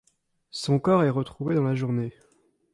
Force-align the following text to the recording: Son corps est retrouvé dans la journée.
Son 0.49 0.79
corps 0.79 1.03
est 1.03 1.11
retrouvé 1.11 1.53
dans 1.53 1.61
la 1.63 1.75
journée. 1.75 2.11